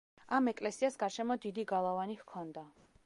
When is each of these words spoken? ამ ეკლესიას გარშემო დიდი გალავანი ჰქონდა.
ამ 0.37 0.47
ეკლესიას 0.51 0.97
გარშემო 1.03 1.37
დიდი 1.43 1.67
გალავანი 1.73 2.17
ჰქონდა. 2.23 2.65